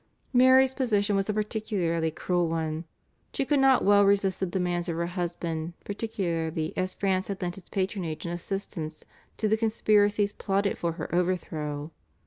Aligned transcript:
Mary's 0.33 0.73
position 0.73 1.15
was 1.15 1.29
a 1.29 1.33
particularly 1.35 2.09
cruel 2.09 2.47
one. 2.47 2.85
She 3.35 3.45
could 3.45 3.59
not 3.59 3.85
well 3.85 4.03
resist 4.03 4.39
the 4.39 4.47
demands 4.47 4.89
of 4.89 4.95
her 4.95 5.05
husband, 5.05 5.73
particularly 5.85 6.73
as 6.75 6.95
France 6.95 7.27
had 7.27 7.39
lent 7.39 7.59
its 7.59 7.69
patronage 7.69 8.25
and 8.25 8.33
assistance 8.33 9.05
to 9.37 9.47
the 9.47 9.57
conspiracies 9.57 10.33
plotted 10.33 10.75
for 10.79 10.93
her 10.93 11.13
overthrow. 11.13 11.91